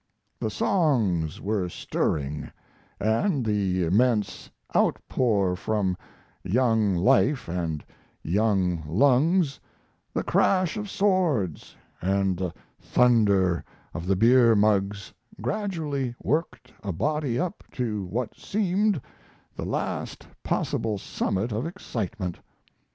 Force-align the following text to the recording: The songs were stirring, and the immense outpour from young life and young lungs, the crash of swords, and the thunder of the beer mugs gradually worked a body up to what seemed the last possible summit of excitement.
The 0.39 0.49
songs 0.49 1.39
were 1.39 1.69
stirring, 1.69 2.49
and 2.99 3.45
the 3.45 3.83
immense 3.83 4.49
outpour 4.75 5.55
from 5.55 5.95
young 6.43 6.95
life 6.95 7.47
and 7.47 7.85
young 8.23 8.83
lungs, 8.87 9.59
the 10.11 10.23
crash 10.23 10.75
of 10.75 10.89
swords, 10.89 11.75
and 12.01 12.35
the 12.35 12.51
thunder 12.79 13.63
of 13.93 14.07
the 14.07 14.15
beer 14.15 14.55
mugs 14.55 15.13
gradually 15.39 16.15
worked 16.23 16.73
a 16.81 16.91
body 16.91 17.39
up 17.39 17.63
to 17.73 18.05
what 18.05 18.35
seemed 18.35 18.99
the 19.55 19.65
last 19.65 20.25
possible 20.43 20.97
summit 20.97 21.51
of 21.51 21.67
excitement. 21.67 22.39